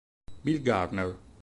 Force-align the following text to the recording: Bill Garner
Bill 0.43 0.57
Garner 0.63 1.13